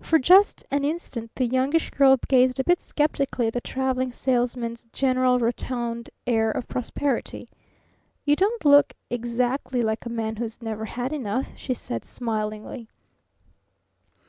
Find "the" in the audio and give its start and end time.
1.36-1.46, 3.52-3.60